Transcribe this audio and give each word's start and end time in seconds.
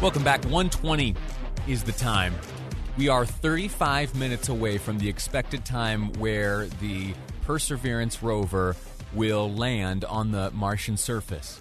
Welcome 0.00 0.22
back. 0.24 0.42
120 0.44 1.14
is 1.66 1.82
the 1.82 1.92
time. 1.92 2.34
We 2.96 3.08
are 3.08 3.26
35 3.26 4.14
minutes 4.14 4.48
away 4.48 4.78
from 4.78 4.98
the 4.98 5.08
expected 5.08 5.64
time 5.64 6.12
where 6.14 6.66
the 6.80 7.14
Perseverance 7.42 8.22
rover 8.22 8.76
will 9.12 9.52
land 9.52 10.04
on 10.04 10.32
the 10.32 10.50
Martian 10.52 10.96
surface. 10.96 11.60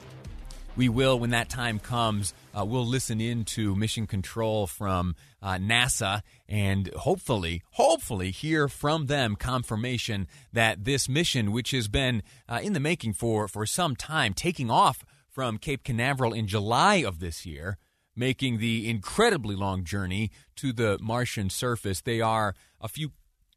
We 0.75 0.89
will, 0.89 1.17
when 1.17 1.31
that 1.31 1.49
time 1.49 1.79
comes, 1.79 2.35
uh, 2.55 2.63
we'll 2.63 2.85
listen 2.85 3.19
in 3.19 3.45
to 3.45 3.75
mission 3.75 4.05
control 4.05 4.67
from 4.67 5.15
uh, 5.41 5.55
NASA 5.55 6.21
and 6.47 6.87
hopefully, 6.93 7.63
hopefully 7.71 8.29
hear 8.29 8.67
from 8.67 9.07
them 9.07 9.35
confirmation 9.35 10.27
that 10.53 10.85
this 10.85 11.09
mission, 11.09 11.51
which 11.51 11.71
has 11.71 11.87
been 11.87 12.21
uh, 12.47 12.59
in 12.61 12.73
the 12.73 12.79
making 12.79 13.13
for, 13.13 13.47
for 13.47 13.65
some 13.65 13.95
time, 13.95 14.35
taking 14.35 14.69
off 14.69 15.03
from 15.27 15.57
Cape 15.57 15.83
Canaveral 15.83 16.33
in 16.33 16.45
July 16.45 16.95
of 16.97 17.19
this 17.19 17.43
year, 17.45 17.77
making 18.17 18.57
the 18.57 18.89
incredibly 18.89 19.55
long 19.55 19.83
journey 19.83 20.31
to 20.55 20.73
the 20.73 20.97
Martian 20.99 21.49
surface. 21.49 22.01
They 22.01 22.19
are 22.19 22.55
a 22.81 22.87
few, 22.87 23.11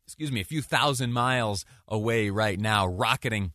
excuse 0.07 0.31
me, 0.31 0.41
a 0.41 0.45
few 0.45 0.63
thousand 0.63 1.13
miles 1.13 1.65
away 1.89 2.31
right 2.31 2.61
now, 2.61 2.87
rocketing 2.87 3.53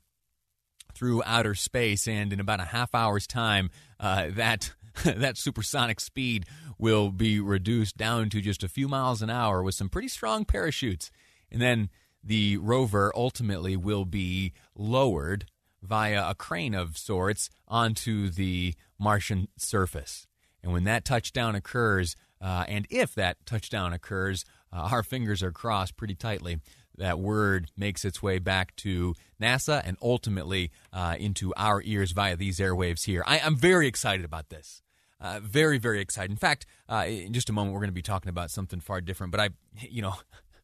through 0.96 1.22
outer 1.26 1.54
space, 1.54 2.08
and 2.08 2.34
in 2.34 2.40
about 2.40 2.60
a 2.60 2.66
half 2.66 2.96
hour's 2.96 3.28
time, 3.28 3.70
uh, 4.00 4.28
that 4.32 4.74
that 5.06 5.38
supersonic 5.38 6.00
speed 6.00 6.46
will 6.78 7.12
be 7.12 7.40
reduced 7.40 7.98
down 7.98 8.30
to 8.30 8.42
just 8.42 8.64
a 8.64 8.70
few 8.70 8.88
miles 8.88 9.22
an 9.22 9.30
hour 9.30 9.62
with 9.62 9.76
some 9.76 9.90
pretty 9.90 10.08
strong 10.08 10.44
parachutes, 10.44 11.12
and 11.52 11.62
then 11.62 11.90
the 12.24 12.58
rover 12.58 13.12
ultimately 13.16 13.78
will 13.78 14.06
be 14.06 14.52
lowered 14.76 15.46
via 15.84 16.28
a 16.30 16.34
crane 16.34 16.74
of 16.74 16.98
sorts 16.98 17.50
onto 17.68 18.30
the 18.30 18.74
Martian 18.98 19.48
surface. 19.58 20.26
And 20.66 20.74
when 20.74 20.84
that 20.84 21.06
touchdown 21.06 21.56
occurs, 21.56 22.18
uh, 22.42 22.66
and 22.68 22.88
if 22.90 23.16
that 23.16 23.38
touchdown 23.46 23.94
occurs, 23.94 24.44
uh, 24.74 24.90
our 24.92 25.04
fingers 25.04 25.42
are 25.42 25.52
crossed 25.52 25.96
pretty 25.96 26.16
tightly 26.16 26.60
that 26.98 27.20
word 27.20 27.72
makes 27.78 28.06
its 28.06 28.22
way 28.22 28.40
back 28.40 28.76
to 28.78 29.14
NASA 29.42 29.82
and 29.86 29.98
ultimately 30.02 30.72
uh, 30.94 31.16
into 31.20 31.54
our 31.56 31.82
ears 31.84 32.12
via 32.12 32.36
these 32.36 32.60
airwaves 32.60 33.06
here. 33.06 33.24
I, 33.26 33.40
am 33.40 33.56
very 33.56 33.88
excited 33.88 34.26
about 34.26 34.50
this. 34.50 34.82
Uh, 35.20 35.40
very, 35.42 35.78
very 35.78 36.02
excited. 36.02 36.32
In 36.32 36.38
fact, 36.38 36.66
uh, 36.90 37.06
in 37.08 37.34
just 37.34 37.50
a 37.50 37.54
moment, 37.54 37.74
we're 37.74 37.80
going 37.80 37.90
to 37.90 37.94
be 37.94 38.02
talking 38.02 38.30
about 38.30 38.52
something 38.52 38.80
far 38.80 39.02
different. 39.02 39.32
But 39.32 39.42
I, 39.42 39.50
you 39.80 40.02
know, 40.02 40.16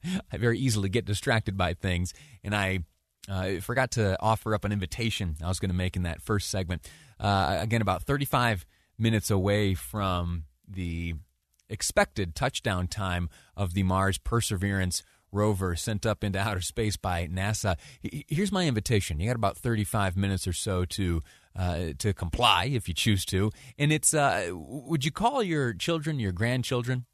I 0.31 0.37
very 0.37 0.59
easily 0.59 0.89
get 0.89 1.05
distracted 1.05 1.57
by 1.57 1.73
things, 1.73 2.13
and 2.43 2.55
I 2.55 2.79
uh, 3.29 3.59
forgot 3.61 3.91
to 3.91 4.17
offer 4.19 4.53
up 4.53 4.65
an 4.65 4.71
invitation 4.71 5.35
I 5.43 5.47
was 5.47 5.59
going 5.59 5.69
to 5.69 5.75
make 5.75 5.95
in 5.95 6.03
that 6.03 6.21
first 6.21 6.49
segment. 6.49 6.89
Uh, 7.19 7.57
again, 7.59 7.81
about 7.81 8.03
35 8.03 8.65
minutes 9.01 9.29
away 9.29 9.73
from 9.73 10.43
the 10.67 11.15
expected 11.69 12.35
touchdown 12.35 12.87
time 12.87 13.29
of 13.57 13.73
the 13.73 13.83
Mars 13.83 14.17
Perseverance 14.17 15.03
rover 15.31 15.75
sent 15.75 16.05
up 16.05 16.23
into 16.23 16.39
outer 16.39 16.61
space 16.61 16.97
by 16.97 17.27
NASA. 17.27 17.77
Here's 18.01 18.51
my 18.51 18.67
invitation. 18.67 19.19
You 19.19 19.27
got 19.27 19.35
about 19.35 19.57
35 19.57 20.17
minutes 20.17 20.47
or 20.47 20.53
so 20.53 20.85
to 20.85 21.21
uh, 21.55 21.87
to 21.97 22.13
comply 22.13 22.65
if 22.65 22.87
you 22.87 22.93
choose 22.93 23.25
to. 23.25 23.51
And 23.77 23.91
it's 23.91 24.13
uh, 24.13 24.49
would 24.53 25.03
you 25.03 25.11
call 25.11 25.43
your 25.43 25.73
children 25.73 26.19
your 26.19 26.31
grandchildren? 26.31 27.05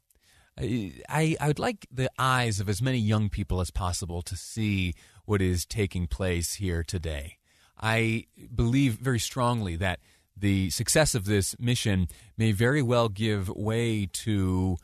I, 0.60 1.36
I 1.38 1.46
would 1.46 1.60
like 1.60 1.86
the 1.90 2.10
eyes 2.18 2.58
of 2.58 2.68
as 2.68 2.82
many 2.82 2.98
young 2.98 3.28
people 3.28 3.60
as 3.60 3.70
possible 3.70 4.22
to 4.22 4.36
see 4.36 4.94
what 5.24 5.40
is 5.40 5.64
taking 5.64 6.08
place 6.08 6.54
here 6.54 6.82
today. 6.82 7.38
I 7.80 8.24
believe 8.52 8.94
very 8.94 9.20
strongly 9.20 9.76
that 9.76 10.00
the 10.38 10.70
success 10.70 11.14
of 11.14 11.24
this 11.24 11.58
mission 11.58 12.08
may 12.36 12.52
very 12.52 12.82
well 12.82 13.08
give 13.08 13.48
way 13.48 14.06
to 14.06 14.76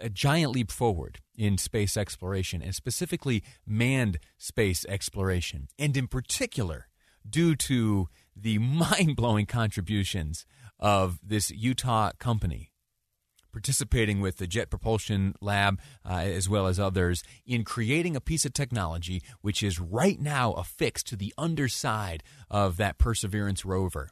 a 0.00 0.08
giant 0.08 0.52
leap 0.52 0.70
forward 0.70 1.20
in 1.36 1.56
space 1.56 1.96
exploration, 1.96 2.62
and 2.62 2.74
specifically 2.74 3.42
manned 3.66 4.18
space 4.36 4.84
exploration. 4.88 5.68
And 5.78 5.96
in 5.96 6.08
particular, 6.08 6.88
due 7.28 7.54
to 7.56 8.08
the 8.36 8.58
mind 8.58 9.16
blowing 9.16 9.46
contributions 9.46 10.46
of 10.78 11.18
this 11.22 11.50
Utah 11.50 12.12
company 12.18 12.70
participating 13.50 14.20
with 14.20 14.36
the 14.36 14.46
Jet 14.46 14.70
Propulsion 14.70 15.34
Lab 15.40 15.80
uh, 16.08 16.12
as 16.12 16.48
well 16.48 16.66
as 16.66 16.78
others 16.78 17.24
in 17.46 17.64
creating 17.64 18.14
a 18.14 18.20
piece 18.20 18.44
of 18.44 18.52
technology 18.52 19.22
which 19.40 19.62
is 19.62 19.80
right 19.80 20.20
now 20.20 20.52
affixed 20.52 21.06
to 21.08 21.16
the 21.16 21.34
underside 21.38 22.22
of 22.50 22.76
that 22.76 22.98
Perseverance 22.98 23.64
rover 23.64 24.10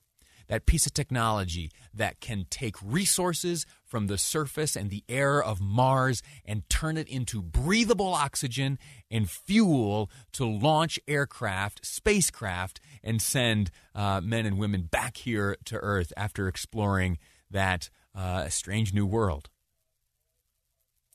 that 0.49 0.67
piece 0.67 0.87
of 0.87 0.95
technology 0.95 1.71
that 1.93 2.21
can 2.21 2.47
take 2.51 2.77
resources 2.83 3.67
from 3.85 4.07
the 4.07 4.19
surface 4.19 4.77
and 4.77 4.91
the 4.91 5.05
air 5.09 5.43
of 5.43 5.61
Mars 5.61 6.23
and 6.45 6.69
turn 6.69 6.97
it 6.97 7.09
into 7.09 7.43
breathable 7.43 8.13
oxygen 8.13 8.79
and 9.11 9.31
fuel 9.31 10.11
to 10.33 10.45
launch 10.45 10.99
aircraft, 11.09 11.85
spacecraft, 11.85 12.81
and 13.03 13.21
send 13.21 13.71
uh, 13.95 14.21
men 14.21 14.47
and 14.47 14.59
women 14.59 14.83
back 14.83 15.19
here 15.19 15.57
to 15.65 15.77
Earth 15.77 16.13
after 16.17 16.49
exploring 16.49 17.19
that 17.51 17.91
uh, 18.15 18.49
strange 18.49 18.93
new 18.93 19.07
world. 19.07 19.51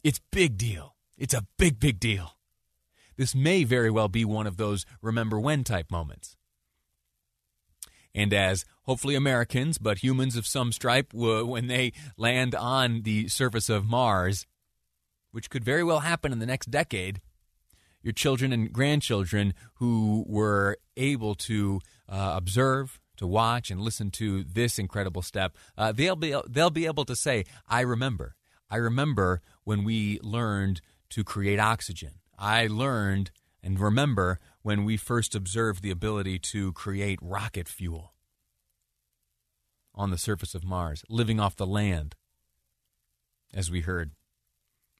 It's 0.03 0.20
big 0.31 0.58
deal. 0.58 0.96
It's 1.18 1.34
a 1.34 1.46
big, 1.58 1.80
big 1.80 2.00
deal. 2.00 2.38
This 3.18 3.36
may 3.36 3.64
very 3.64 3.91
well 3.91 4.08
be 4.08 4.25
one 4.25 4.47
of 4.47 4.58
those 4.58 4.86
remember 5.02 5.40
when 5.40 5.64
type 5.64 5.91
moments. 5.91 6.38
And 8.13 8.33
as 8.33 8.66
hopefully 8.83 9.16
Americans, 9.16 9.77
but 9.77 10.03
humans 10.03 10.35
of 10.35 10.45
some 10.45 10.72
stripe, 10.72 11.13
when 11.13 11.67
they 11.67 11.94
land 12.17 12.55
on 12.55 13.03
the 13.03 13.27
surface 13.27 13.69
of 13.69 13.85
Mars, 13.85 14.45
which 15.31 15.49
could 15.49 15.63
very 15.63 15.83
well 15.83 16.01
happen 16.01 16.31
in 16.31 16.39
the 16.39 16.45
next 16.45 16.72
decade, 16.72 17.22
your 18.01 18.13
children 18.13 18.51
and 18.51 18.73
grandchildren 18.73 19.53
who 19.75 20.25
were 20.27 20.77
able 20.97 21.35
to 21.35 21.79
uh, 22.09 22.33
observe, 22.35 22.99
to 23.17 23.27
watch, 23.27 23.69
and 23.69 23.79
listen 23.79 24.09
to 24.09 24.43
this 24.43 24.79
incredible 24.79 25.22
step, 25.22 25.55
uh, 25.78 25.91
they'll 25.91 26.16
be 26.16 26.35
they'll 26.49 26.72
be 26.72 26.88
able 26.88 27.05
to 27.05 27.16
say, 27.16 27.45
"I 27.67 27.81
remember. 27.81 28.35
I 28.69 28.78
remember 28.78 29.41
when 29.64 29.84
we 29.84 30.19
learned 30.22 30.81
to 31.11 31.23
create 31.23 31.59
oxygen. 31.59 32.14
I 32.37 32.67
learned 32.67 33.31
and 33.61 33.79
remember 33.79 34.40
when 34.61 34.85
we 34.85 34.97
first 34.97 35.35
observed 35.35 35.81
the 35.81 35.91
ability 35.91 36.40
to 36.40 36.73
create 36.73 37.19
rocket 37.22 37.67
fuel 37.67 38.13
on 39.93 40.11
the 40.11 40.17
surface 40.17 40.55
of 40.55 40.63
Mars, 40.63 41.03
living 41.09 41.40
off 41.40 41.55
the 41.55 41.67
land, 41.67 42.16
as 43.53 43.69
we 43.69 43.81
heard 43.81 44.11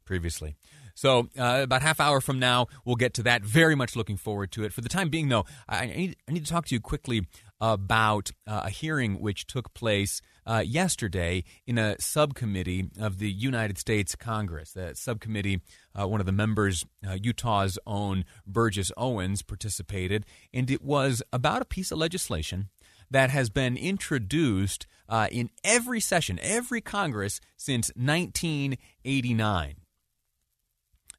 previously. 0.06 0.56
So, 0.94 1.30
uh, 1.40 1.62
about 1.64 1.82
half 1.82 2.00
hour 2.00 2.20
from 2.20 2.38
now, 2.38 2.68
we'll 2.84 2.98
get 2.98 3.14
to 3.16 3.24
that. 3.24 3.44
Very 3.44 3.76
much 3.76 3.96
looking 3.96 4.18
forward 4.18 4.52
to 4.54 4.64
it. 4.64 4.74
For 4.74 4.82
the 4.82 4.90
time 4.90 5.10
being, 5.10 5.30
though, 5.30 5.46
I 5.70 5.86
need, 5.86 6.18
I 6.28 6.34
need 6.34 6.46
to 6.46 6.52
talk 6.52 6.66
to 6.68 6.76
you 6.76 6.82
quickly 6.82 7.28
about 7.62 8.32
uh, 8.48 8.64
a 8.66 8.70
hearing 8.72 9.22
which 9.22 9.46
took 9.46 9.74
place 9.74 10.22
uh, 10.46 10.64
yesterday 10.66 11.44
in 11.68 11.78
a 11.78 11.96
subcommittee 12.00 12.90
of 13.00 13.20
the 13.20 13.32
United 13.32 13.78
States 13.78 14.16
Congress. 14.16 14.72
The 14.72 14.94
subcommittee, 14.96 15.62
uh, 15.98 16.08
one 16.08 16.20
of 16.20 16.26
the 16.26 16.32
members, 16.32 16.86
uh, 17.08 17.18
Utah's 17.22 17.78
own 17.86 18.26
Burgess 18.48 18.92
Owens, 18.98 19.44
participated, 19.44 20.26
and 20.52 20.72
it 20.72 20.82
was 20.82 21.22
about 21.32 21.62
a 21.62 21.66
piece 21.66 21.92
of 21.92 22.00
legislation 22.00 22.70
that 23.12 23.30
has 23.30 23.50
been 23.50 23.78
introduced 23.78 24.88
uh, 25.08 25.28
in 25.32 25.50
every 25.64 26.00
session, 26.00 26.40
every 26.42 26.82
Congress 26.82 27.40
since 27.58 27.92
1989 27.96 29.81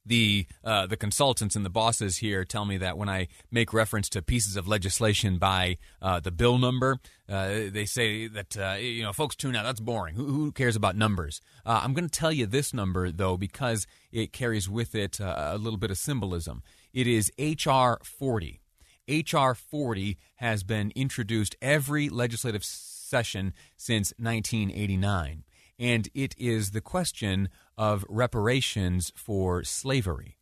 the 0.04 0.46
uh, 0.64 0.86
the 0.86 0.96
consultants 0.96 1.56
and 1.56 1.64
the 1.64 1.70
bosses 1.70 2.18
here 2.18 2.44
tell 2.44 2.64
me 2.64 2.76
that 2.78 2.98
when 2.98 3.08
I 3.08 3.28
make 3.50 3.72
reference 3.72 4.08
to 4.10 4.22
pieces 4.22 4.56
of 4.56 4.66
legislation 4.66 5.38
by 5.38 5.78
uh, 6.00 6.20
the 6.20 6.30
bill 6.30 6.58
number, 6.58 6.98
uh, 7.28 7.48
they 7.70 7.84
say 7.84 8.26
that 8.28 8.56
uh, 8.56 8.76
you 8.78 9.02
know 9.02 9.12
folks 9.12 9.36
tune 9.36 9.54
out. 9.56 9.64
That's 9.64 9.80
boring. 9.80 10.14
Who, 10.16 10.26
who 10.26 10.52
cares 10.52 10.76
about 10.76 10.96
numbers? 10.96 11.40
Uh, 11.64 11.80
I'm 11.82 11.92
going 11.92 12.08
to 12.08 12.18
tell 12.18 12.32
you 12.32 12.46
this 12.46 12.74
number 12.74 13.10
though 13.10 13.36
because 13.36 13.86
it 14.10 14.32
carries 14.32 14.68
with 14.68 14.94
it 14.94 15.20
uh, 15.20 15.50
a 15.52 15.58
little 15.58 15.78
bit 15.78 15.90
of 15.90 15.98
symbolism. 15.98 16.62
It 16.92 17.06
is 17.06 17.32
HR 17.38 17.98
40. 18.02 18.60
HR 19.08 19.54
40 19.54 20.18
has 20.36 20.62
been 20.62 20.92
introduced 20.94 21.56
every 21.60 22.08
legislative 22.08 22.64
session 22.64 23.52
since 23.76 24.12
1989 24.18 25.44
and 25.82 26.08
it 26.14 26.34
is 26.38 26.70
the 26.70 26.80
question 26.80 27.48
of 27.76 28.04
reparations 28.08 29.12
for 29.16 29.64
slavery. 29.64 30.36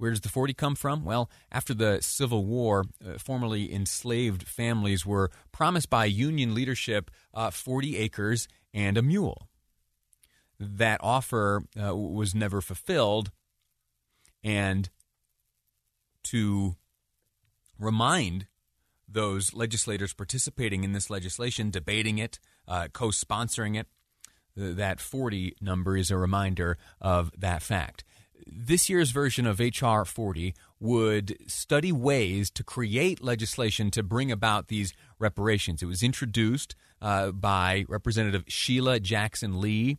Where 0.00 0.10
does 0.10 0.22
the 0.22 0.30
40 0.30 0.54
come 0.54 0.76
from? 0.76 1.04
Well, 1.04 1.30
after 1.52 1.74
the 1.74 1.98
Civil 2.00 2.46
War, 2.46 2.86
uh, 3.06 3.18
formerly 3.18 3.70
enslaved 3.72 4.48
families 4.48 5.04
were 5.04 5.30
promised 5.52 5.90
by 5.90 6.06
Union 6.06 6.54
leadership 6.54 7.10
uh, 7.34 7.50
40 7.50 7.98
acres 7.98 8.48
and 8.72 8.96
a 8.96 9.02
mule. 9.02 9.46
That 10.58 11.00
offer 11.02 11.64
uh, 11.78 11.94
was 11.94 12.34
never 12.34 12.62
fulfilled, 12.62 13.30
and 14.42 14.88
to 16.24 16.76
remind 17.78 18.46
those 19.06 19.52
legislators 19.52 20.14
participating 20.14 20.84
in 20.84 20.92
this 20.92 21.10
legislation, 21.10 21.70
debating 21.70 22.18
it, 22.18 22.38
uh, 22.68 22.88
co 22.92 23.08
sponsoring 23.08 23.78
it. 23.78 23.86
That 24.56 25.00
40 25.00 25.56
number 25.60 25.96
is 25.96 26.10
a 26.10 26.16
reminder 26.16 26.76
of 27.00 27.30
that 27.38 27.62
fact. 27.62 28.04
This 28.46 28.88
year's 28.88 29.10
version 29.10 29.46
of 29.46 29.60
H.R. 29.60 30.04
40 30.04 30.54
would 30.80 31.36
study 31.46 31.92
ways 31.92 32.50
to 32.50 32.64
create 32.64 33.22
legislation 33.22 33.90
to 33.92 34.02
bring 34.02 34.32
about 34.32 34.68
these 34.68 34.92
reparations. 35.18 35.82
It 35.82 35.86
was 35.86 36.02
introduced 36.02 36.74
uh, 37.00 37.30
by 37.32 37.84
Representative 37.88 38.44
Sheila 38.48 38.98
Jackson 38.98 39.60
Lee. 39.60 39.98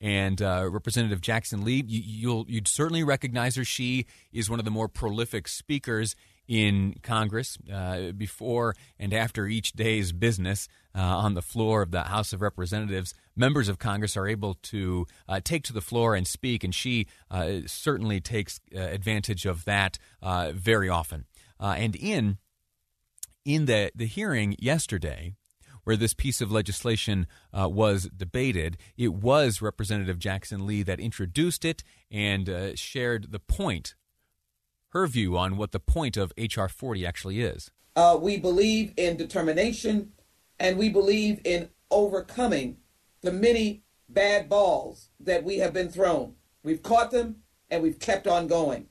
And 0.00 0.42
uh, 0.42 0.68
Representative 0.68 1.20
Jackson 1.20 1.64
Lee, 1.64 1.84
you, 1.86 2.28
will 2.28 2.44
you'd 2.48 2.66
certainly 2.66 3.04
recognize 3.04 3.54
her. 3.54 3.64
She 3.64 4.06
is 4.32 4.50
one 4.50 4.58
of 4.58 4.64
the 4.64 4.70
more 4.70 4.88
prolific 4.88 5.46
speakers 5.46 6.16
in 6.48 6.96
Congress 7.02 7.58
uh, 7.72 8.12
before 8.12 8.74
and 8.98 9.12
after 9.14 9.46
each 9.46 9.72
day's 9.72 10.12
business 10.12 10.68
uh, 10.94 11.00
on 11.00 11.34
the 11.34 11.42
floor 11.42 11.82
of 11.82 11.90
the 11.90 12.02
House 12.02 12.32
of 12.32 12.42
Representatives. 12.42 13.14
Members 13.34 13.68
of 13.68 13.78
Congress 13.78 14.16
are 14.16 14.28
able 14.28 14.54
to 14.62 15.06
uh, 15.28 15.40
take 15.42 15.62
to 15.64 15.72
the 15.72 15.80
floor 15.80 16.14
and 16.14 16.26
speak, 16.26 16.64
and 16.64 16.74
she 16.74 17.06
uh, 17.30 17.60
certainly 17.66 18.20
takes 18.20 18.60
uh, 18.74 18.78
advantage 18.78 19.46
of 19.46 19.64
that 19.64 19.98
uh, 20.20 20.52
very 20.54 20.88
often. 20.88 21.24
and 21.58 21.96
in 21.96 22.38
in 23.44 23.66
the, 23.66 23.90
the 23.94 24.06
hearing 24.06 24.54
yesterday, 24.58 25.34
where 25.84 25.96
this 25.96 26.14
piece 26.14 26.40
of 26.40 26.52
legislation 26.52 27.26
uh, 27.52 27.68
was 27.68 28.08
debated. 28.16 28.76
It 28.96 29.14
was 29.14 29.60
Representative 29.60 30.18
Jackson 30.18 30.66
Lee 30.66 30.82
that 30.84 31.00
introduced 31.00 31.64
it 31.64 31.82
and 32.10 32.48
uh, 32.48 32.76
shared 32.76 33.32
the 33.32 33.40
point 33.40 33.94
her 34.92 35.06
view 35.06 35.38
on 35.38 35.56
what 35.56 35.72
the 35.72 35.80
point 35.80 36.18
of 36.18 36.32
H.R. 36.36 36.68
40 36.68 37.06
actually 37.06 37.40
is. 37.40 37.70
Uh, 37.96 38.18
we 38.20 38.36
believe 38.36 38.92
in 38.96 39.16
determination 39.16 40.12
and 40.60 40.78
we 40.78 40.90
believe 40.90 41.40
in 41.44 41.70
overcoming 41.90 42.76
the 43.22 43.32
many 43.32 43.82
bad 44.08 44.48
balls 44.48 45.08
that 45.18 45.44
we 45.44 45.58
have 45.58 45.72
been 45.72 45.88
thrown. 45.88 46.34
We've 46.62 46.82
caught 46.82 47.10
them 47.10 47.36
and 47.70 47.82
we've 47.82 47.98
kept 47.98 48.26
on 48.26 48.46
going. 48.46 48.86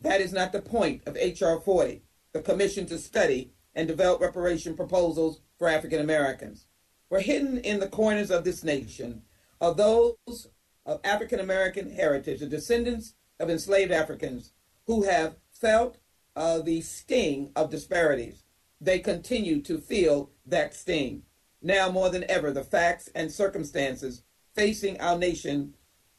That 0.00 0.20
is 0.20 0.32
not 0.32 0.52
the 0.52 0.60
point 0.60 1.02
of 1.06 1.16
H.R. 1.16 1.60
40, 1.60 2.02
the 2.32 2.42
commission 2.42 2.84
to 2.86 2.98
study 2.98 3.52
and 3.76 3.86
develop 3.86 4.20
reparation 4.20 4.74
proposals 4.76 5.40
for 5.56 5.68
African 5.68 6.00
Americans. 6.00 6.66
We're 7.10 7.20
hidden 7.20 7.58
in 7.58 7.78
the 7.78 7.88
corners 7.88 8.30
of 8.32 8.42
this 8.42 8.64
nation 8.64 9.22
are 9.60 9.72
those 9.72 10.48
of 10.84 11.00
African 11.04 11.38
American 11.38 11.90
heritage, 11.90 12.40
the 12.40 12.46
descendants 12.46 13.14
of 13.38 13.50
enslaved 13.50 13.92
Africans 13.92 14.52
who 14.86 15.02
have 15.02 15.36
felt 15.50 15.98
uh, 16.36 16.58
the 16.58 16.80
sting 16.80 17.50
of 17.56 17.70
disparities. 17.70 18.44
They 18.80 18.98
continue 18.98 19.62
to 19.62 19.78
feel 19.78 20.30
that 20.46 20.74
sting. 20.74 21.22
Now 21.62 21.90
more 21.90 22.10
than 22.10 22.28
ever, 22.28 22.50
the 22.50 22.64
facts 22.64 23.08
and 23.14 23.32
circumstances 23.32 24.22
facing 24.54 25.00
our 25.00 25.16
nation 25.16 25.74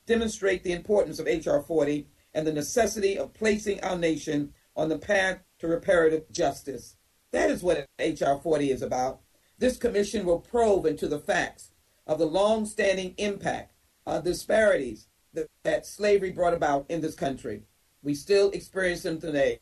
demonstrate 0.06 0.64
the 0.64 0.72
importance 0.72 1.20
of 1.20 1.28
H.R. 1.28 1.62
40 1.62 2.08
and 2.34 2.46
the 2.46 2.54
necessity 2.54 3.18
of 3.18 3.34
placing 3.34 3.84
our 3.84 3.98
nation 3.98 4.54
on 4.76 4.90
the 4.90 4.98
path 4.98 5.40
to 5.60 5.68
reparative 5.68 6.30
justice. 6.32 6.96
That 7.32 7.50
is 7.50 7.64
what 7.64 7.86
H.R. 8.00 8.40
40 8.40 8.72
is 8.72 8.82
about. 8.82 9.22
This 9.58 9.78
commission 9.78 10.26
will 10.26 10.40
probe 10.40 10.86
into 10.86 11.08
the 11.08 11.20
facts 11.20 11.72
of 12.08 12.20
the 12.20 12.26
long 12.26 12.66
standing 12.66 13.14
impact 13.18 13.74
of 14.06 14.24
disparities 14.24 15.08
that, 15.34 15.50
that 15.64 15.86
slavery 15.86 16.32
brought 16.32 16.54
about 16.54 16.86
in 16.90 17.02
this 17.02 17.16
country. 17.16 17.64
We 18.06 18.14
still 18.14 18.52
experience 18.52 19.02
them 19.02 19.20
today. 19.20 19.62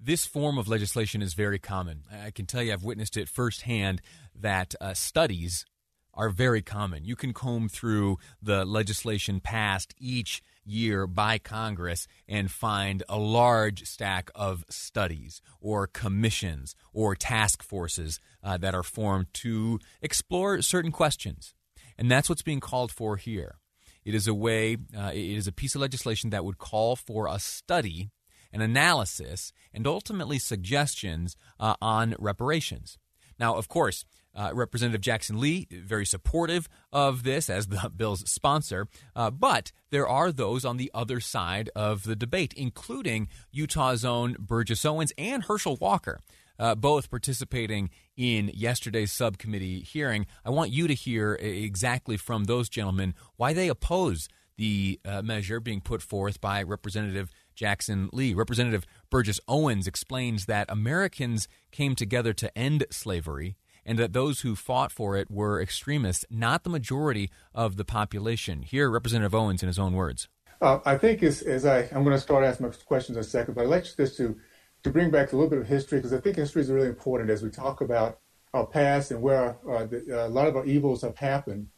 This 0.00 0.24
form 0.24 0.56
of 0.56 0.68
legislation 0.68 1.20
is 1.20 1.34
very 1.34 1.58
common. 1.58 2.04
I 2.10 2.30
can 2.30 2.46
tell 2.46 2.62
you, 2.62 2.72
I've 2.72 2.82
witnessed 2.82 3.18
it 3.18 3.28
firsthand 3.28 4.00
that 4.34 4.74
uh, 4.80 4.94
studies 4.94 5.66
are 6.14 6.30
very 6.30 6.62
common. 6.62 7.04
You 7.04 7.14
can 7.14 7.34
comb 7.34 7.68
through 7.68 8.16
the 8.40 8.64
legislation 8.64 9.38
passed 9.38 9.94
each 9.98 10.42
year 10.64 11.06
by 11.06 11.36
Congress 11.36 12.08
and 12.26 12.50
find 12.50 13.02
a 13.06 13.18
large 13.18 13.84
stack 13.84 14.30
of 14.34 14.64
studies 14.70 15.42
or 15.60 15.86
commissions 15.86 16.74
or 16.94 17.14
task 17.14 17.62
forces 17.62 18.18
uh, 18.42 18.56
that 18.56 18.74
are 18.74 18.82
formed 18.82 19.26
to 19.34 19.78
explore 20.00 20.62
certain 20.62 20.90
questions. 20.90 21.52
And 21.98 22.10
that's 22.10 22.30
what's 22.30 22.42
being 22.42 22.60
called 22.60 22.90
for 22.90 23.18
here. 23.18 23.58
It 24.04 24.14
is 24.14 24.26
a 24.26 24.34
way, 24.34 24.76
uh, 24.96 25.12
it 25.12 25.36
is 25.36 25.46
a 25.46 25.52
piece 25.52 25.74
of 25.74 25.80
legislation 25.80 26.30
that 26.30 26.44
would 26.44 26.58
call 26.58 26.96
for 26.96 27.26
a 27.26 27.38
study, 27.38 28.10
an 28.52 28.60
analysis, 28.60 29.52
and 29.72 29.86
ultimately 29.86 30.38
suggestions 30.38 31.36
uh, 31.60 31.74
on 31.80 32.14
reparations. 32.18 32.98
Now, 33.38 33.56
of 33.56 33.68
course, 33.68 34.04
uh, 34.34 34.50
Representative 34.52 35.00
Jackson 35.00 35.40
Lee, 35.40 35.66
very 35.70 36.06
supportive 36.06 36.68
of 36.92 37.22
this 37.22 37.50
as 37.50 37.68
the 37.68 37.90
bill's 37.96 38.28
sponsor, 38.30 38.88
uh, 39.14 39.30
but 39.30 39.72
there 39.90 40.08
are 40.08 40.32
those 40.32 40.64
on 40.64 40.76
the 40.76 40.90
other 40.94 41.20
side 41.20 41.70
of 41.74 42.04
the 42.04 42.16
debate, 42.16 42.54
including 42.56 43.28
Utah's 43.50 44.04
own 44.04 44.36
Burgess 44.38 44.84
Owens 44.84 45.12
and 45.18 45.44
Herschel 45.44 45.76
Walker 45.76 46.18
uh, 46.58 46.74
both 46.76 47.10
participating 47.10 47.90
in 48.16 48.50
yesterday's 48.54 49.10
subcommittee 49.10 49.80
hearing. 49.80 50.26
I 50.44 50.50
want 50.50 50.70
you 50.70 50.86
to 50.86 50.94
hear 50.94 51.34
exactly 51.34 52.16
from 52.16 52.44
those 52.44 52.68
gentlemen 52.68 53.14
why 53.36 53.52
they 53.52 53.68
oppose 53.68 54.28
the 54.56 55.00
uh, 55.04 55.22
measure 55.22 55.58
being 55.58 55.80
put 55.80 56.02
forth 56.02 56.40
by 56.40 56.62
Representative 56.62 57.30
Jackson 57.54 58.10
Lee. 58.12 58.32
Representative 58.32 58.84
Burgess 59.10 59.40
Owens 59.48 59.86
explains 59.86 60.46
that 60.46 60.70
Americans 60.70 61.48
came 61.72 61.96
together 61.96 62.32
to 62.34 62.56
end 62.56 62.84
slavery 62.90 63.56
and 63.84 63.98
that 63.98 64.12
those 64.12 64.40
who 64.40 64.54
fought 64.54 64.92
for 64.92 65.16
it 65.16 65.30
were 65.30 65.60
extremists, 65.60 66.24
not 66.30 66.64
the 66.64 66.70
majority 66.70 67.30
of 67.54 67.76
the 67.76 67.84
population. 67.84 68.62
Here, 68.62 68.90
Representative 68.90 69.34
Owens 69.34 69.62
in 69.62 69.66
his 69.66 69.78
own 69.78 69.94
words. 69.94 70.28
Uh, 70.60 70.78
I 70.84 70.96
think 70.96 71.22
as, 71.22 71.42
as 71.42 71.66
I, 71.66 71.80
I'm 71.92 72.04
going 72.04 72.16
to 72.16 72.20
start 72.20 72.44
asking 72.44 72.68
my 72.68 72.72
questions 72.86 73.16
in 73.16 73.20
a 73.20 73.24
second, 73.24 73.54
but 73.54 73.62
I'd 73.62 73.68
like 73.68 73.84
just 73.84 74.16
to 74.18 74.36
to 74.82 74.90
bring 74.90 75.10
back 75.10 75.32
a 75.32 75.36
little 75.36 75.50
bit 75.50 75.60
of 75.60 75.66
history 75.66 75.98
because 75.98 76.12
I 76.12 76.18
think 76.18 76.36
history 76.36 76.62
is 76.62 76.70
really 76.70 76.88
important 76.88 77.30
as 77.30 77.42
we 77.42 77.50
talk 77.50 77.80
about 77.80 78.18
our 78.52 78.66
past 78.66 79.10
and 79.10 79.22
where 79.22 79.56
uh, 79.68 79.86
the, 79.86 80.04
uh, 80.10 80.26
a 80.26 80.28
lot 80.28 80.48
of 80.48 80.56
our 80.56 80.64
evils 80.64 81.02
have 81.02 81.16
happened. 81.16 81.68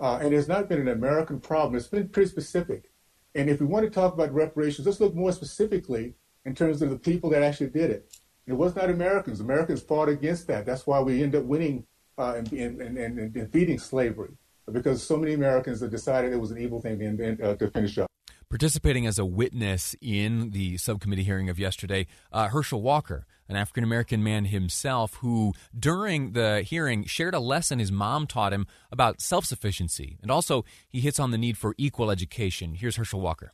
Uh, 0.00 0.18
and 0.20 0.34
it's 0.34 0.48
not 0.48 0.68
been 0.68 0.80
an 0.80 0.88
American 0.88 1.40
problem. 1.40 1.76
It's 1.76 1.86
been 1.86 2.08
pretty 2.08 2.28
specific. 2.28 2.90
And 3.34 3.48
if 3.48 3.60
we 3.60 3.66
want 3.66 3.84
to 3.84 3.90
talk 3.90 4.14
about 4.14 4.32
reparations, 4.32 4.86
let's 4.86 5.00
look 5.00 5.14
more 5.14 5.32
specifically 5.32 6.14
in 6.44 6.54
terms 6.54 6.82
of 6.82 6.90
the 6.90 6.98
people 6.98 7.30
that 7.30 7.42
actually 7.42 7.70
did 7.70 7.90
it. 7.90 8.16
It 8.46 8.52
was 8.52 8.76
not 8.76 8.90
Americans. 8.90 9.40
Americans 9.40 9.82
fought 9.82 10.08
against 10.08 10.46
that. 10.48 10.66
That's 10.66 10.86
why 10.86 11.00
we 11.00 11.22
end 11.22 11.34
up 11.34 11.44
winning 11.44 11.86
uh, 12.18 12.34
and, 12.36 12.52
and, 12.52 12.80
and, 12.80 13.18
and, 13.18 13.32
defeating 13.32 13.78
slavery 13.78 14.36
because 14.70 15.02
so 15.02 15.16
many 15.16 15.32
Americans 15.32 15.80
have 15.80 15.90
decided 15.90 16.32
it 16.32 16.40
was 16.40 16.50
an 16.50 16.58
evil 16.58 16.80
thing 16.80 16.98
to, 16.98 17.50
uh, 17.50 17.56
to 17.56 17.70
finish 17.70 17.98
up. 17.98 18.06
Participating 18.48 19.06
as 19.06 19.18
a 19.18 19.24
witness 19.24 19.96
in 20.00 20.50
the 20.50 20.76
subcommittee 20.76 21.24
hearing 21.24 21.48
of 21.48 21.58
yesterday, 21.58 22.06
uh, 22.30 22.48
Herschel 22.48 22.82
Walker, 22.82 23.26
an 23.48 23.56
African 23.56 23.82
American 23.82 24.22
man 24.22 24.44
himself, 24.44 25.14
who 25.16 25.54
during 25.76 26.32
the 26.32 26.62
hearing 26.62 27.04
shared 27.04 27.34
a 27.34 27.40
lesson 27.40 27.78
his 27.78 27.90
mom 27.90 28.26
taught 28.26 28.52
him 28.52 28.66
about 28.92 29.20
self 29.20 29.44
sufficiency. 29.44 30.18
And 30.22 30.30
also, 30.30 30.64
he 30.88 31.00
hits 31.00 31.18
on 31.18 31.30
the 31.30 31.38
need 31.38 31.58
for 31.58 31.74
equal 31.78 32.10
education. 32.10 32.74
Here's 32.74 32.96
Herschel 32.96 33.20
Walker. 33.20 33.52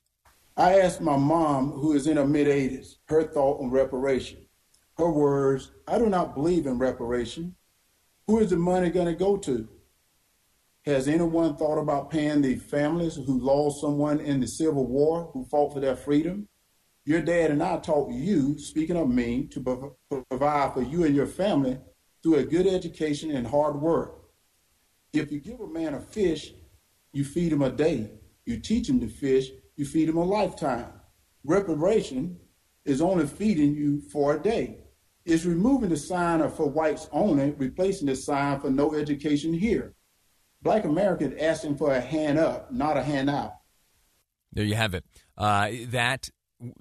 I 0.56 0.80
asked 0.80 1.00
my 1.00 1.16
mom, 1.16 1.70
who 1.70 1.94
is 1.94 2.06
in 2.06 2.18
her 2.18 2.26
mid 2.26 2.46
80s, 2.46 2.96
her 3.06 3.22
thought 3.22 3.60
on 3.60 3.70
reparation. 3.70 4.38
Her 5.00 5.10
words, 5.10 5.70
I 5.88 5.98
do 5.98 6.10
not 6.10 6.34
believe 6.34 6.66
in 6.66 6.78
reparation. 6.78 7.56
Who 8.26 8.38
is 8.38 8.50
the 8.50 8.58
money 8.58 8.90
going 8.90 9.06
to 9.06 9.14
go 9.14 9.38
to? 9.38 9.66
Has 10.84 11.08
anyone 11.08 11.56
thought 11.56 11.78
about 11.78 12.10
paying 12.10 12.42
the 12.42 12.56
families 12.56 13.14
who 13.14 13.40
lost 13.40 13.80
someone 13.80 14.20
in 14.20 14.40
the 14.40 14.46
Civil 14.46 14.86
War 14.86 15.30
who 15.32 15.46
fought 15.46 15.72
for 15.72 15.80
their 15.80 15.96
freedom? 15.96 16.48
Your 17.06 17.22
dad 17.22 17.50
and 17.50 17.62
I 17.62 17.78
taught 17.78 18.12
you, 18.12 18.58
speaking 18.58 18.98
of 18.98 19.08
me, 19.08 19.46
to 19.46 19.96
provide 20.28 20.74
for 20.74 20.82
you 20.82 21.04
and 21.04 21.16
your 21.16 21.26
family 21.26 21.78
through 22.22 22.34
a 22.34 22.44
good 22.44 22.66
education 22.66 23.30
and 23.30 23.46
hard 23.46 23.80
work. 23.80 24.26
If 25.14 25.32
you 25.32 25.40
give 25.40 25.60
a 25.60 25.66
man 25.66 25.94
a 25.94 26.00
fish, 26.00 26.52
you 27.14 27.24
feed 27.24 27.54
him 27.54 27.62
a 27.62 27.70
day. 27.70 28.10
You 28.44 28.60
teach 28.60 28.86
him 28.86 29.00
to 29.00 29.08
fish, 29.08 29.48
you 29.76 29.86
feed 29.86 30.10
him 30.10 30.18
a 30.18 30.24
lifetime. 30.24 30.92
Reparation 31.42 32.38
is 32.84 33.00
only 33.00 33.26
feeding 33.26 33.74
you 33.74 34.02
for 34.02 34.36
a 34.36 34.38
day. 34.38 34.76
It's 35.24 35.44
removing 35.44 35.90
the 35.90 35.96
sign 35.96 36.40
of 36.40 36.54
for 36.54 36.68
whites 36.68 37.08
only, 37.12 37.50
replacing 37.52 38.06
the 38.06 38.16
sign 38.16 38.60
for 38.60 38.70
no 38.70 38.94
education 38.94 39.52
here. 39.52 39.94
Black 40.62 40.84
Americans 40.84 41.34
asking 41.40 41.76
for 41.76 41.94
a 41.94 42.00
hand 42.00 42.38
up, 42.38 42.72
not 42.72 42.96
a 42.96 43.02
hand 43.02 43.30
out. 43.30 43.54
There 44.52 44.64
you 44.64 44.74
have 44.74 44.94
it. 44.94 45.04
Uh, 45.36 45.70
that 45.88 46.30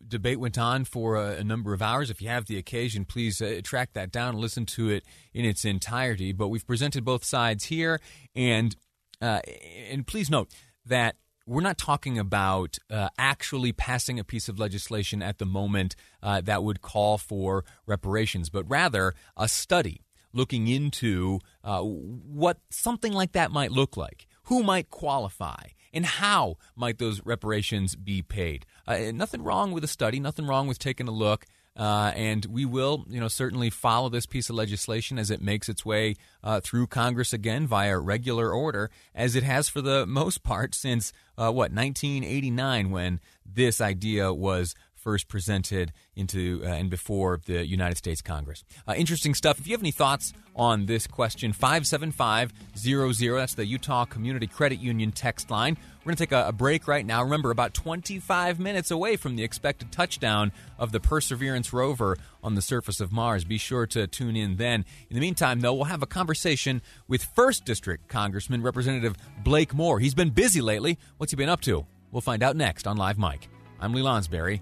debate 0.08 0.40
went 0.40 0.58
on 0.58 0.84
for 0.84 1.16
a, 1.16 1.38
a, 1.38 1.44
number 1.44 1.74
of 1.74 1.82
hours. 1.82 2.10
If 2.10 2.22
you 2.22 2.28
have 2.28 2.48
the 2.48 2.58
occasion, 2.58 3.06
please 3.06 3.42
uh, 3.42 3.62
track 3.64 3.94
that 3.94 4.12
down 4.12 4.30
and 4.30 4.40
listen 4.40 4.66
to 4.68 4.90
it 4.90 5.04
in 5.34 5.46
its 5.46 5.64
entirety. 5.64 6.34
But 6.34 6.50
we've 6.50 6.66
presented 6.66 7.06
both 7.06 7.24
sides 7.24 7.66
here, 7.66 8.02
and 8.36 8.76
uh, 9.22 9.42
and 9.90 10.06
please 10.06 10.30
note 10.30 10.52
that 10.86 11.16
we're 11.50 11.62
not 11.62 11.80
talking 11.80 12.20
about 12.20 12.78
uh, 12.92 13.10
actually 13.18 13.72
passing 13.72 14.20
a 14.20 14.24
piece 14.24 14.50
of 14.50 14.60
legislation 14.60 15.24
at 15.24 15.40
the 15.40 15.46
moment 15.46 15.96
uh, 16.22 16.42
that 16.42 16.64
would 16.64 16.82
call 16.82 17.18
for 17.18 17.66
reparations, 17.88 18.52
but 18.52 18.70
rather 18.70 19.16
a 19.36 19.48
study 19.48 20.06
looking 20.32 20.68
into 20.68 21.40
uh, 21.64 21.82
what 21.82 22.60
something 22.70 23.14
like 23.14 23.32
that 23.32 23.50
might 23.50 23.72
look 23.72 23.98
like, 23.98 24.28
who 24.44 24.62
might 24.62 24.92
qualify, 24.92 25.64
and 25.92 26.06
how 26.06 26.58
might 26.76 27.00
those 27.00 27.26
reparations 27.26 27.96
be 27.96 28.22
paid. 28.22 28.68
Uh, 28.86 29.12
nothing 29.12 29.42
wrong 29.42 29.72
with 29.72 29.84
a 29.84 29.88
study, 29.88 30.20
nothing 30.20 30.46
wrong 30.46 30.68
with 30.68 30.78
taking 30.78 31.08
a 31.08 31.12
look. 31.12 31.48
Uh, 31.80 32.12
and 32.14 32.46
we 32.48 32.66
will, 32.66 33.06
you 33.10 33.22
know, 33.22 33.30
certainly 33.30 33.70
follow 33.70 34.10
this 34.10 34.26
piece 34.26 34.50
of 34.50 34.56
legislation 34.58 35.18
as 35.18 35.32
it 35.32 35.42
makes 35.42 35.70
its 35.70 35.86
way 35.86 36.14
uh, 36.44 36.60
through 36.60 36.86
Congress 36.86 37.32
again 37.32 37.66
via 37.66 37.98
regular 37.98 38.52
order, 38.52 38.92
as 39.16 39.34
it 39.34 39.44
has 39.44 39.70
for 39.70 39.80
the 39.82 40.06
most 40.06 40.44
part 40.44 40.76
since 40.76 41.14
uh, 41.38 41.46
what 41.46 41.72
1989, 41.72 42.92
when 42.92 43.22
this 43.46 43.80
idea 43.80 44.34
was 44.34 44.76
first 45.00 45.28
presented 45.28 45.92
into 46.16 46.62
uh, 46.64 46.68
and 46.68 46.90
before 46.90 47.40
the 47.46 47.66
United 47.66 47.98
States 47.98 48.22
Congress. 48.22 48.64
Uh, 48.88 48.94
interesting 48.98 49.34
stuff. 49.34 49.60
If 49.60 49.68
you 49.68 49.74
have 49.74 49.82
any 49.82 49.92
thoughts 49.92 50.34
on 50.56 50.86
this 50.86 51.08
question, 51.08 51.54
57500, 51.54 53.38
that's 53.38 53.54
the 53.54 53.66
Utah 53.66 54.06
Community 54.06 54.48
Credit 54.48 54.80
Union 54.80 55.12
text 55.12 55.50
line. 55.50 55.78
We're 56.00 56.12
going 56.12 56.16
to 56.18 56.24
take 56.24 56.32
a, 56.32 56.48
a, 56.48 56.52
break 56.52 56.88
right 56.88 57.06
now. 57.06 57.24
Remember, 57.24 57.52
about 57.52 57.74
25 57.74 58.60
minutes 58.60 58.92
away 58.92 59.16
from 59.16 59.36
the 59.36 59.44
expected 59.44 59.92
touchdown 59.92 60.52
of 60.78 60.92
the 60.92 61.00
Perseverance 61.00 61.72
rover 61.72 62.18
on 62.44 62.56
the 62.56 62.62
surface 62.62 63.00
of 63.00 63.12
Mars. 63.12 63.44
Be 63.44 63.58
sure 63.58 63.86
to 63.88 64.08
tune 64.08 64.36
in 64.36 64.58
then. 64.58 64.86
In 65.10 65.16
the 65.16 65.22
meantime, 65.22 65.60
though, 65.62 65.74
we'll 65.74 65.86
have 65.86 66.04
a 66.04 66.08
conversation 66.08 66.82
with 67.08 67.26
1st 67.36 67.64
District 67.64 68.08
Congressman 68.08 68.62
Representative 68.62 69.16
Blake 69.44 69.74
Moore. 69.74 70.00
He's 70.00 70.16
been 70.16 70.30
busy 70.30 70.62
lately. 70.62 70.98
What's 71.18 71.32
he 71.32 71.38
been 71.38 71.50
up 71.50 71.62
to? 71.62 71.86
We'll 72.12 72.22
find 72.22 72.44
out 72.44 72.56
next 72.56 72.88
on 72.88 72.98
Live 72.98 73.18
Mike. 73.18 73.50
I'm 73.80 73.94
Lee 73.94 74.02
Lonsberry 74.02 74.62